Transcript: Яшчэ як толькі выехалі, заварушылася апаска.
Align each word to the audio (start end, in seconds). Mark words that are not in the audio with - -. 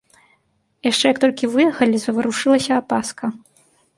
Яшчэ 0.87 1.05
як 1.13 1.17
толькі 1.25 1.51
выехалі, 1.57 1.97
заварушылася 2.05 2.71
апаска. 2.81 3.25